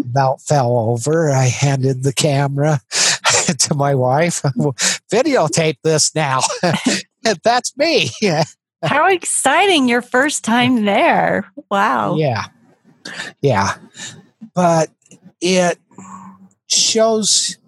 [0.00, 1.30] about fell over.
[1.30, 2.80] I handed the camera
[3.58, 4.42] to my wife.
[5.12, 6.40] Videotape this now.
[7.42, 8.10] That's me.
[8.82, 11.50] How exciting your first time there.
[11.70, 12.16] Wow.
[12.16, 12.44] Yeah.
[13.40, 13.76] Yeah.
[14.54, 14.90] But
[15.40, 15.78] it
[16.68, 17.58] shows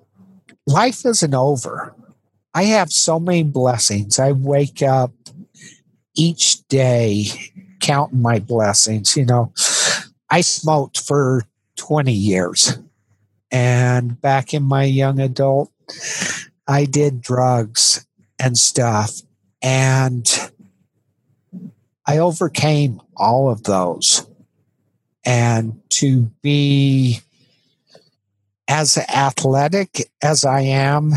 [0.66, 1.94] life isn't over.
[2.54, 4.18] I have so many blessings.
[4.18, 5.12] I wake up
[6.14, 7.26] each day
[7.80, 9.16] counting my blessings.
[9.16, 9.52] You know,
[10.30, 11.44] I smoked for
[11.76, 12.78] 20 years.
[13.50, 15.72] And back in my young adult,
[16.66, 18.06] I did drugs
[18.38, 19.22] and stuff.
[19.62, 20.26] And
[22.06, 24.26] I overcame all of those.
[25.24, 27.20] And to be
[28.68, 31.12] as athletic as I am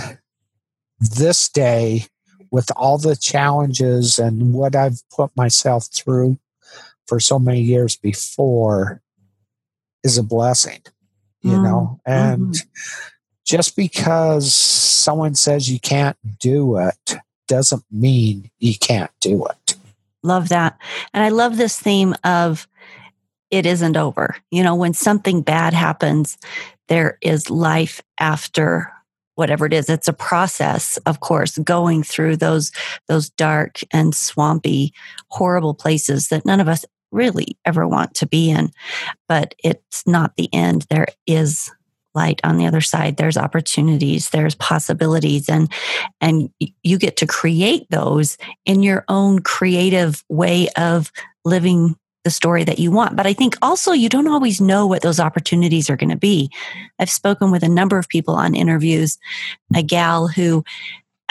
[0.99, 2.05] this day,
[2.51, 6.37] with all the challenges and what I've put myself through
[7.07, 9.01] for so many years before,
[10.03, 10.81] is a blessing,
[11.41, 11.63] you mm.
[11.63, 11.99] know?
[12.05, 13.07] And mm-hmm.
[13.45, 17.15] just because someone says you can't do it
[17.47, 19.75] doesn't mean you can't do it.
[20.23, 20.77] Love that.
[21.13, 22.67] And I love this theme of
[23.49, 24.35] it isn't over.
[24.51, 26.37] You know, when something bad happens,
[26.87, 28.91] there is life after
[29.35, 32.71] whatever it is it's a process of course going through those
[33.07, 34.93] those dark and swampy
[35.29, 38.71] horrible places that none of us really ever want to be in
[39.31, 40.85] but it's not the end.
[40.89, 41.71] There is
[42.13, 43.15] light on the other side.
[43.15, 44.29] There's opportunities.
[44.29, 45.47] There's possibilities.
[45.47, 45.71] And
[46.19, 46.49] and
[46.83, 51.11] you get to create those in your own creative way of
[51.45, 51.95] living
[52.25, 53.15] the story that you want.
[53.15, 56.51] But i think also you don't always know what those opportunities are going to be.
[56.99, 59.17] I've spoken with a number of people on interviews
[59.73, 60.65] a gal who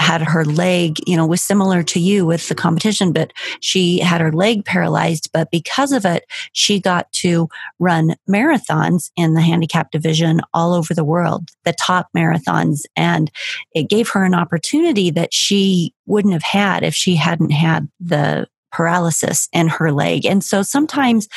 [0.01, 4.21] had her leg, you know, was similar to you with the competition, but she had
[4.21, 5.31] her leg paralyzed.
[5.33, 10.95] But because of it, she got to run marathons in the handicap division all over
[10.95, 12.83] the world, the top marathons.
[12.97, 13.31] And
[13.75, 18.49] it gave her an opportunity that she wouldn't have had if she hadn't had the
[18.73, 20.25] paralysis in her leg.
[20.25, 21.29] And so sometimes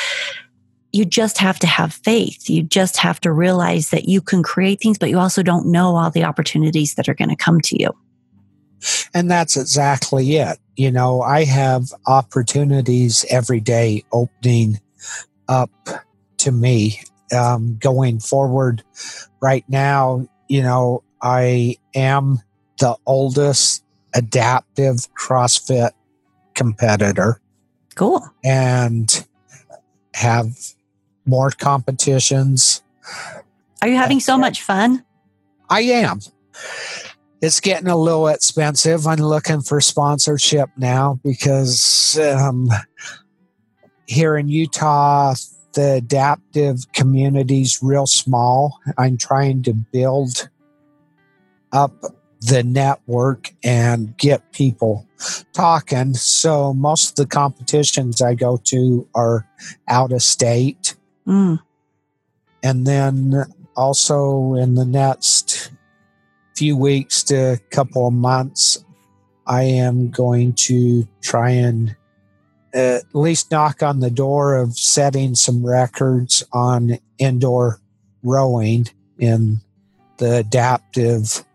[0.93, 2.49] you just have to have faith.
[2.49, 5.95] You just have to realize that you can create things, but you also don't know
[5.95, 7.89] all the opportunities that are going to come to you.
[9.13, 10.57] And that's exactly it.
[10.75, 14.79] You know, I have opportunities every day opening
[15.47, 15.71] up
[16.37, 16.99] to me.
[17.35, 18.83] Um, going forward
[19.41, 22.41] right now, you know, I am
[22.79, 25.91] the oldest adaptive CrossFit
[26.53, 27.41] competitor.
[27.95, 28.27] Cool.
[28.43, 29.25] And
[30.13, 30.55] have
[31.25, 32.83] more competitions.
[33.81, 35.03] Are you having so much fun?
[35.69, 36.19] I am
[37.43, 39.05] it's getting a little expensive.
[39.05, 42.69] I'm looking for sponsorship now because um,
[44.07, 45.35] here in Utah,
[45.73, 48.79] the adaptive community's real small.
[48.97, 50.47] I'm trying to build
[51.73, 51.91] up
[52.39, 55.05] the network and get people
[55.51, 56.13] talking.
[56.13, 59.45] So most of the competitions I go to are
[59.89, 60.95] out of state.
[61.27, 61.59] Mm.
[62.63, 63.43] And then
[63.75, 65.73] also in the next
[66.55, 68.83] few weeks to a couple of months,
[69.45, 71.95] I am going to try and
[72.73, 77.79] at least knock on the door of setting some records on indoor
[78.23, 78.87] rowing
[79.19, 79.61] in
[80.17, 81.45] the adaptive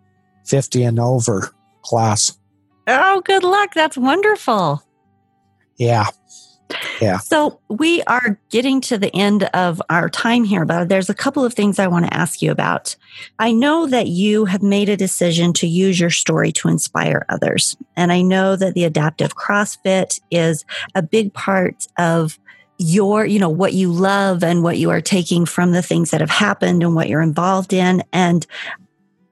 [0.44, 1.51] 50 and over
[1.82, 2.38] class.
[2.86, 3.74] Oh, good luck.
[3.74, 4.82] That's wonderful.
[5.76, 6.07] Yeah.
[7.01, 7.19] Yeah.
[7.19, 11.45] So we are getting to the end of our time here, but there's a couple
[11.45, 12.97] of things I want to ask you about.
[13.39, 17.77] I know that you have made a decision to use your story to inspire others.
[17.97, 20.64] And I know that the adaptive CrossFit is
[20.95, 22.39] a big part of
[22.79, 26.21] your, you know, what you love and what you are taking from the things that
[26.21, 28.03] have happened and what you're involved in.
[28.12, 28.47] And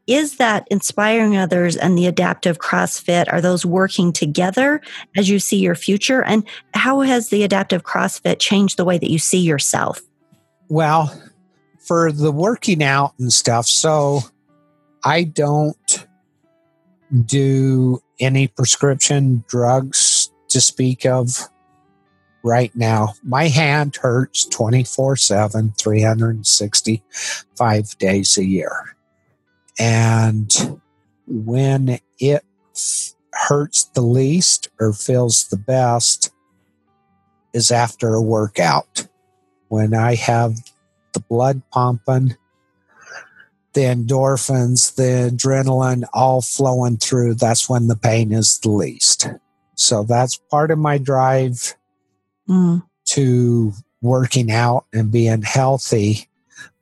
[0.06, 4.80] is that inspiring others and the adaptive CrossFit, are those working together
[5.16, 6.22] as you see your future?
[6.22, 10.00] And how has the adaptive CrossFit changed the way that you see yourself?
[10.68, 11.12] Well,
[11.80, 14.20] for the working out and stuff, so
[15.04, 16.06] I don't
[17.24, 21.48] do any prescription drugs to speak of
[22.42, 23.14] right now.
[23.22, 28.95] My hand hurts 24 7, 365 days a year.
[29.78, 30.80] And
[31.26, 32.44] when it
[33.36, 36.32] hurts the least or feels the best
[37.52, 39.06] is after a workout.
[39.68, 40.56] When I have
[41.12, 42.36] the blood pumping,
[43.72, 49.28] the endorphins, the adrenaline all flowing through, that's when the pain is the least.
[49.74, 51.74] So that's part of my drive
[52.48, 52.82] mm.
[53.06, 56.28] to working out and being healthy,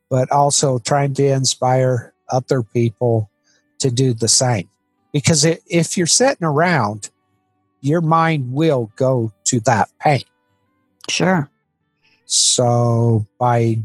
[0.08, 3.30] but also trying to inspire other people
[3.78, 4.68] to do the same.
[5.12, 7.10] Because if you're sitting around,
[7.80, 10.24] your mind will go to that pain.
[11.08, 11.50] Sure.
[12.24, 13.82] So by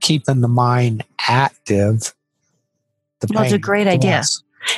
[0.00, 2.14] keeping the mind active,
[3.20, 4.22] the that's a great idea.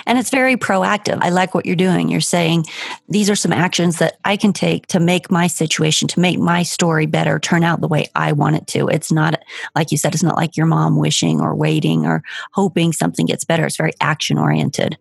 [0.07, 1.19] And it's very proactive.
[1.21, 2.09] I like what you're doing.
[2.09, 2.67] You're saying
[3.09, 6.63] these are some actions that I can take to make my situation, to make my
[6.63, 8.89] story better, turn out the way I want it to.
[8.89, 9.43] It's not,
[9.75, 12.23] like you said, it's not like your mom wishing or waiting or
[12.53, 13.67] hoping something gets better.
[13.67, 14.99] It's very action oriented.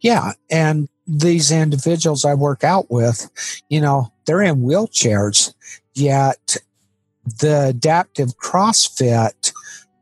[0.00, 0.32] Yeah.
[0.50, 3.30] And these individuals I work out with,
[3.68, 5.54] you know, they're in wheelchairs,
[5.94, 6.56] yet
[7.40, 9.52] the adaptive CrossFit,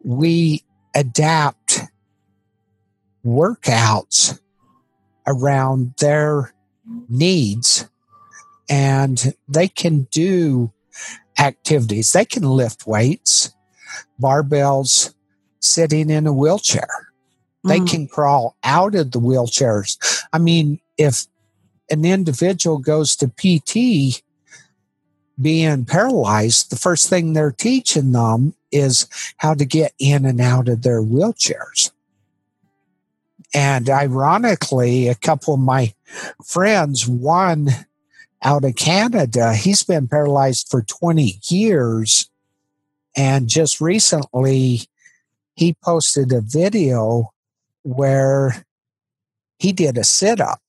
[0.03, 1.62] we adapt
[3.25, 4.39] workouts
[5.27, 6.53] around their
[7.09, 7.89] needs
[8.69, 10.73] and they can do
[11.39, 12.13] activities.
[12.13, 13.55] They can lift weights,
[14.21, 15.15] barbells,
[15.61, 16.89] sitting in a wheelchair.
[17.65, 17.89] They mm.
[17.89, 20.25] can crawl out of the wheelchairs.
[20.33, 21.27] I mean, if
[21.91, 24.23] an individual goes to PT
[25.41, 29.07] being paralyzed, the first thing they're teaching them is
[29.37, 31.93] how to get in and out of their wheelchairs.
[33.55, 35.93] And ironically, a couple of my
[36.45, 37.69] friends, one
[38.43, 42.31] out of Canada, he's been paralyzed for 20 years.
[43.17, 44.83] And just recently,
[45.55, 47.33] he posted a video
[47.83, 48.65] where
[49.59, 50.63] he did a sit up.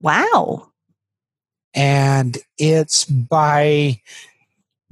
[0.00, 0.72] Wow.
[1.72, 4.00] And it's by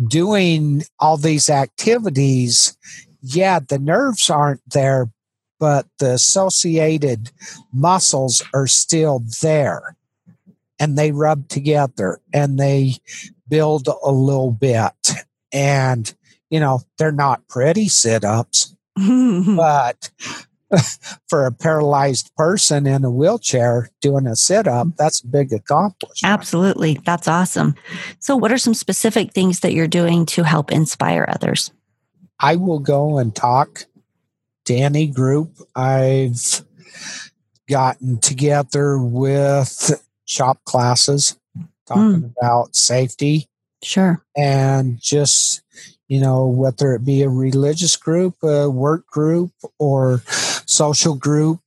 [0.06, 2.76] doing all these activities,
[3.20, 5.10] yeah, the nerves aren't there,
[5.58, 7.30] but the associated
[7.72, 9.96] muscles are still there
[10.78, 12.94] and they rub together and they
[13.48, 14.92] build a little bit.
[15.52, 16.12] And,
[16.50, 20.10] you know, they're not pretty sit ups, but
[21.28, 26.32] for a paralyzed person in a wheelchair doing a sit up, that's a big accomplishment.
[26.32, 27.00] Absolutely.
[27.04, 27.74] That's awesome.
[28.18, 31.70] So, what are some specific things that you're doing to help inspire others?
[32.40, 33.86] I will go and talk
[34.64, 36.64] Danny group, I've
[37.68, 41.38] gotten together with shop classes
[41.86, 42.32] talking mm.
[42.38, 43.48] about safety.
[43.82, 44.24] Sure.
[44.36, 45.62] And just,
[46.08, 50.22] you know, whether it be a religious group, a work group, or
[50.66, 51.60] social group,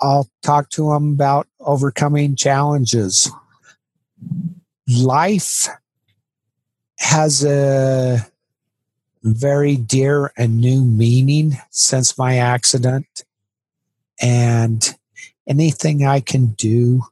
[0.00, 3.30] I'll talk to them about overcoming challenges.
[4.88, 5.68] Life
[6.98, 8.26] has a
[9.22, 13.24] very dear and new meaning since my accident.
[14.20, 14.96] And
[15.48, 17.02] anything I can do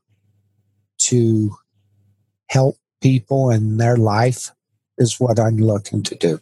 [0.98, 1.56] to
[2.48, 4.50] help people in their life
[4.98, 6.40] is what I'm looking to do.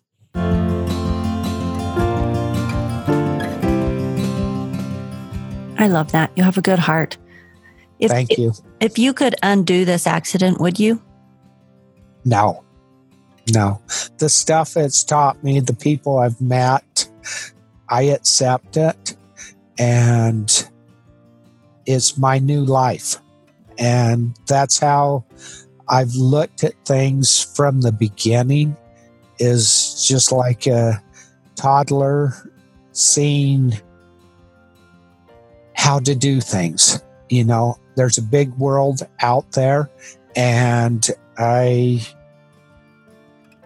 [5.81, 6.33] I love that.
[6.37, 7.17] You have a good heart.
[8.01, 8.51] If, Thank you.
[8.51, 8.61] If,
[8.93, 11.01] if you could undo this accident, would you?
[12.25, 12.65] No.
[13.53, 13.81] No.
[14.19, 17.09] The stuff it's taught me, the people I've met,
[17.89, 19.17] I accept it.
[19.79, 20.69] And
[21.87, 23.17] it's my new life.
[23.79, 25.25] And that's how
[25.89, 28.77] I've looked at things from the beginning
[29.39, 31.03] is just like a
[31.55, 32.33] toddler
[32.93, 33.73] seeing
[35.75, 37.03] how to do things.
[37.31, 39.91] You know, there's a big world out there,
[40.35, 42.07] and I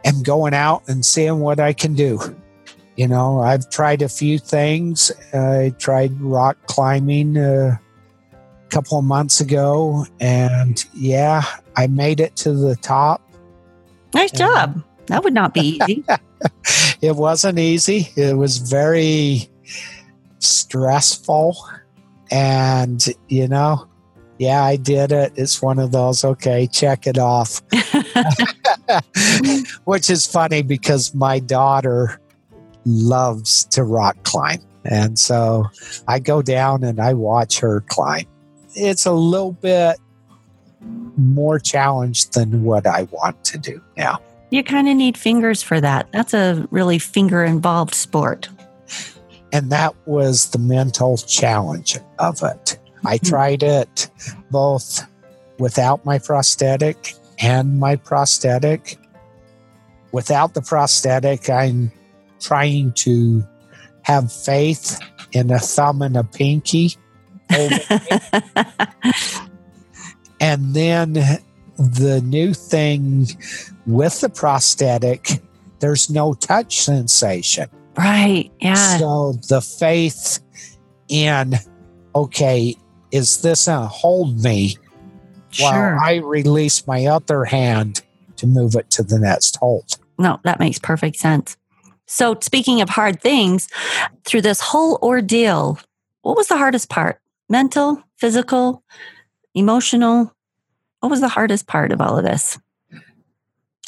[0.04, 2.20] am going out and seeing what I can do.
[2.96, 5.10] You know, I've tried a few things.
[5.32, 7.80] I tried rock climbing a
[8.68, 11.42] couple of months ago, and yeah,
[11.76, 13.22] I made it to the top.
[14.14, 14.82] Nice job.
[15.06, 16.04] That would not be easy.
[17.00, 18.08] it wasn't easy.
[18.16, 19.48] It was very
[20.38, 21.56] stressful.
[22.30, 23.88] And, you know,
[24.38, 25.32] yeah, I did it.
[25.36, 27.62] It's one of those, okay, check it off.
[29.84, 32.20] Which is funny because my daughter
[32.84, 34.60] loves to rock climb.
[34.84, 35.66] And so
[36.08, 38.26] I go down and I watch her climb.
[38.74, 39.96] It's a little bit
[41.16, 44.20] more challenged than what I want to do now.
[44.50, 46.10] You kind of need fingers for that.
[46.12, 48.48] That's a really finger involved sport.
[49.52, 52.78] And that was the mental challenge of it.
[53.04, 53.26] I hmm.
[53.26, 54.10] tried it
[54.50, 55.06] both
[55.58, 58.96] without my prosthetic and my prosthetic.
[60.12, 61.90] Without the prosthetic, I'm
[62.40, 63.44] trying to
[64.02, 65.00] have faith
[65.32, 66.96] in a thumb and a pinky.
[70.40, 71.14] and then
[71.78, 73.26] the new thing
[73.86, 75.42] with the prosthetic,
[75.80, 77.68] there's no touch sensation.
[77.96, 78.50] Right.
[78.60, 78.98] Yeah.
[78.98, 80.38] So the faith
[81.08, 81.54] in,
[82.14, 82.76] okay,
[83.10, 84.76] is this going to hold me
[85.54, 85.96] sure.
[85.96, 88.02] while I release my other hand
[88.36, 89.98] to move it to the next hold?
[90.18, 91.56] No, that makes perfect sense.
[92.06, 93.68] So, speaking of hard things,
[94.24, 95.78] through this whole ordeal,
[96.22, 97.20] what was the hardest part?
[97.48, 98.82] Mental, physical,
[99.54, 100.34] emotional?
[101.00, 102.58] What was the hardest part of all of this?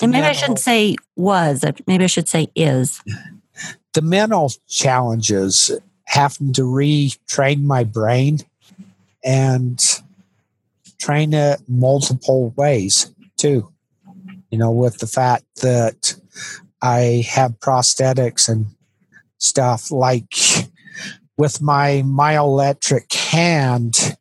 [0.02, 3.00] And maybe I shouldn't say was, maybe I should say is.
[3.92, 5.70] The mental challenges
[6.04, 8.40] having to retrain my brain
[9.22, 9.80] and
[11.04, 13.70] train it multiple ways too.
[14.50, 16.14] You know, with the fact that
[16.80, 18.66] I have prosthetics and
[19.36, 20.32] stuff like
[21.36, 24.16] with my myoelectric hand,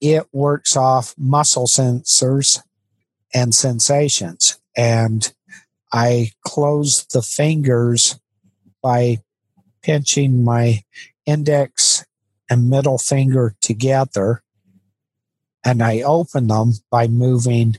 [0.00, 2.60] it works off muscle sensors
[3.32, 4.58] and sensations.
[4.76, 5.32] And
[5.92, 8.18] I close the fingers
[8.82, 9.18] by
[9.82, 10.82] pinching my
[11.26, 12.04] index
[12.50, 14.42] and middle finger together.
[15.64, 17.76] And I open them by moving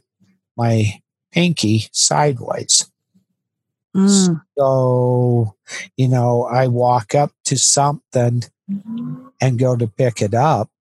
[0.56, 2.90] my pinky sideways.
[3.96, 4.42] Mm.
[4.58, 5.56] So,
[5.98, 8.44] you know, I walk up to something
[9.42, 10.72] and go to pick it up.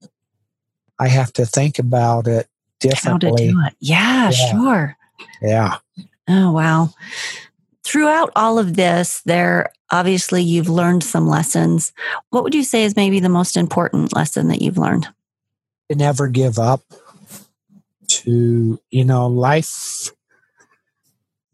[0.98, 2.46] I have to think about it
[2.80, 3.30] differently.
[3.30, 3.74] How to do it.
[3.80, 4.50] Yeah, yeah.
[4.50, 4.96] sure.
[5.40, 5.76] Yeah.
[6.28, 6.90] Oh, wow.
[7.84, 11.92] Throughout all of this, there obviously you've learned some lessons.
[12.30, 15.08] What would you say is maybe the most important lesson that you've learned?
[15.92, 16.80] To never give up.
[18.08, 20.10] To, you know, life,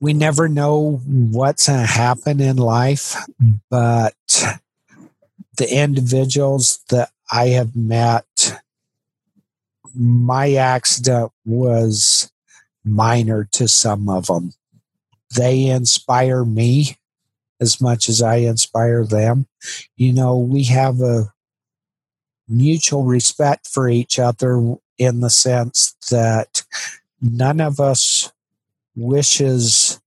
[0.01, 3.16] we never know what's going to happen in life,
[3.68, 4.14] but
[5.57, 8.61] the individuals that I have met
[9.95, 12.30] my accident was
[12.84, 14.53] minor to some of them.
[15.34, 16.97] They inspire me
[17.61, 19.49] as much as I inspire them.
[19.97, 21.32] You know, we have a
[22.49, 26.65] mutual respect for each other in the sense that
[27.21, 28.33] none of us
[28.97, 30.01] wishes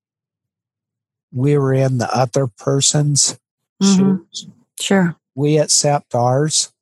[1.31, 3.39] we were in the other person's
[3.81, 4.15] mm-hmm.
[4.17, 4.47] shoes.
[4.79, 5.15] Sure.
[5.35, 6.73] We accept ours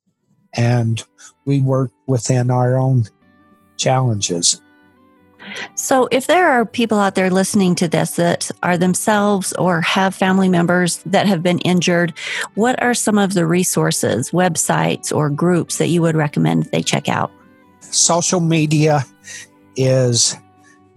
[0.52, 1.04] and
[1.44, 3.04] we work within our own
[3.76, 4.60] challenges.
[5.74, 10.14] So, if there are people out there listening to this that are themselves or have
[10.14, 12.12] family members that have been injured,
[12.54, 17.08] what are some of the resources, websites, or groups that you would recommend they check
[17.08, 17.30] out?
[17.80, 19.04] Social media
[19.76, 20.36] is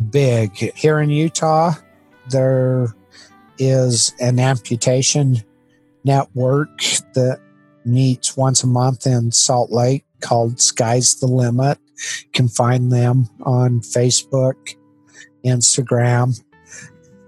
[0.10, 0.56] big.
[0.76, 1.74] Here in Utah,
[2.30, 2.94] there
[3.58, 5.38] is an amputation
[6.04, 6.78] network
[7.14, 7.40] that
[7.86, 11.78] meets once a month in Salt Lake called Sky's the Limit.
[12.24, 14.76] You can find them on Facebook,
[15.46, 16.42] Instagram,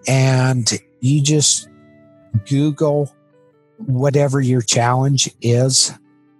[0.07, 0.71] and
[1.01, 1.69] you just
[2.47, 3.15] Google
[3.78, 5.93] whatever your challenge is,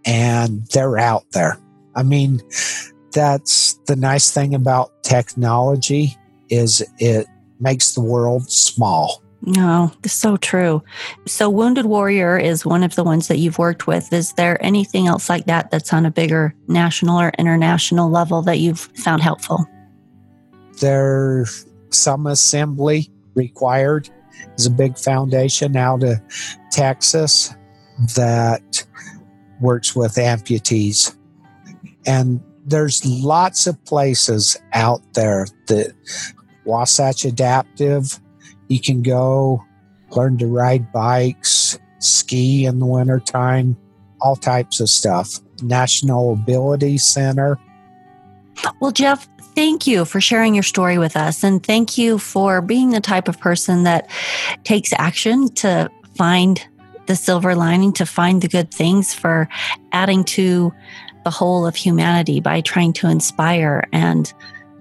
[0.06, 1.58] and they're out there.
[1.96, 2.42] I mean,
[3.12, 6.16] that's the nice thing about technology
[6.50, 7.28] is it
[7.60, 9.24] makes the world small.
[9.48, 10.84] Oh, no, so true.
[11.26, 14.12] So, Wounded Warrior is one of the ones that you've worked with.
[14.12, 18.60] Is there anything else like that that's on a bigger national or international level that
[18.60, 19.66] you've found helpful?
[20.80, 24.10] There's some assembly required.
[24.48, 26.20] There's a big foundation out of
[26.72, 27.54] Texas
[28.16, 28.86] that
[29.62, 31.16] works with amputees.
[32.06, 35.94] And there's lots of places out there that
[36.66, 38.20] Wasatch Adaptive
[38.68, 39.64] you can go
[40.12, 43.78] learn to ride bikes, ski in the wintertime,
[44.22, 45.40] all types of stuff.
[45.62, 47.58] National Ability Center.
[48.80, 51.44] Well, Jeff, thank you for sharing your story with us.
[51.44, 54.10] And thank you for being the type of person that
[54.64, 56.66] takes action to find
[57.08, 59.48] the silver lining, to find the good things, for
[59.92, 60.74] adding to
[61.24, 64.34] the whole of humanity by trying to inspire and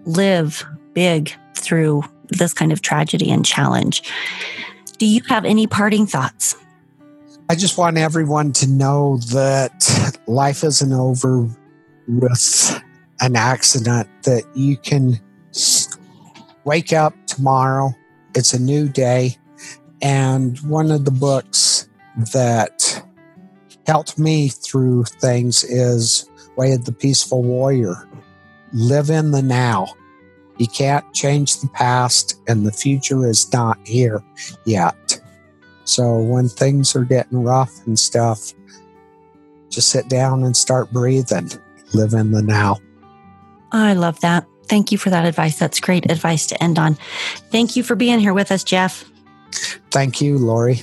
[0.04, 4.02] live big through this kind of tragedy and challenge.
[4.98, 6.56] Do you have any parting thoughts?
[7.48, 11.48] I just want everyone to know that life isn't over
[12.08, 12.82] with
[13.20, 15.20] an accident, that you can
[16.64, 17.94] wake up tomorrow.
[18.34, 19.36] It's a new day.
[20.00, 21.88] And one of the books
[22.32, 23.04] that
[23.86, 28.08] helped me through things is Way of the Peaceful Warrior.
[28.72, 29.88] Live in the now.
[30.58, 34.22] You can't change the past, and the future is not here
[34.64, 35.20] yet.
[35.84, 38.52] So when things are getting rough and stuff,
[39.68, 41.50] just sit down and start breathing.
[41.92, 42.78] Live in the now.
[43.72, 44.46] I love that.
[44.66, 45.58] Thank you for that advice.
[45.58, 46.96] That's great advice to end on.
[47.50, 49.04] Thank you for being here with us, Jeff.
[49.90, 50.82] Thank you, Lori.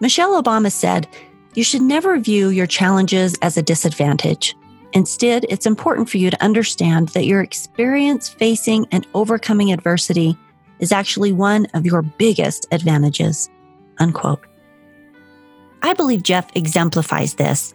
[0.00, 1.08] Michelle Obama said,
[1.54, 4.54] You should never view your challenges as a disadvantage.
[4.92, 10.36] Instead, it's important for you to understand that your experience facing and overcoming adversity
[10.80, 13.48] is actually one of your biggest advantages.
[13.98, 14.44] Unquote.
[15.82, 17.74] I believe Jeff exemplifies this.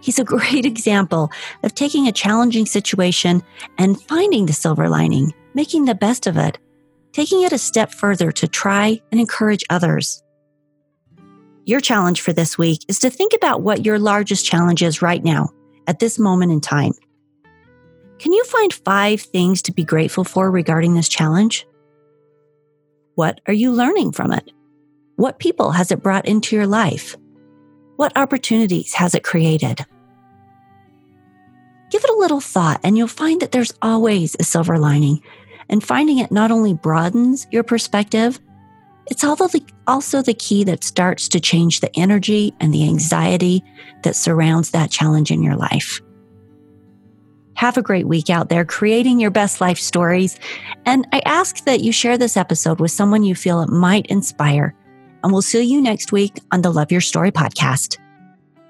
[0.00, 1.30] He's a great example
[1.62, 3.42] of taking a challenging situation
[3.78, 6.58] and finding the silver lining, making the best of it,
[7.12, 10.22] taking it a step further to try and encourage others.
[11.64, 15.24] Your challenge for this week is to think about what your largest challenge is right
[15.24, 15.48] now
[15.86, 16.92] at this moment in time.
[18.18, 21.66] Can you find five things to be grateful for regarding this challenge?
[23.14, 24.50] What are you learning from it?
[25.16, 27.16] What people has it brought into your life?
[27.96, 29.84] What opportunities has it created?
[31.90, 35.22] Give it a little thought and you'll find that there's always a silver lining.
[35.68, 38.38] And finding it not only broadens your perspective,
[39.06, 43.62] it's also the key that starts to change the energy and the anxiety
[44.02, 46.00] that surrounds that challenge in your life.
[47.56, 50.38] Have a great week out there creating your best life stories.
[50.86, 54.74] And I ask that you share this episode with someone you feel it might inspire.
[55.22, 57.98] And we'll see you next week on the Love Your Story podcast.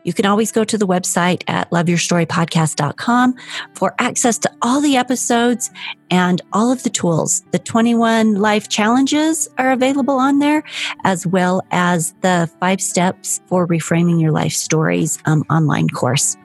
[0.04, 3.34] You can always go to the website at loveyourstorypodcast.com
[3.74, 5.70] for access to all the episodes
[6.10, 7.42] and all of the tools.
[7.50, 10.62] The 21 life challenges are available on there,
[11.02, 16.36] as well as the five steps for reframing your life stories um, online course.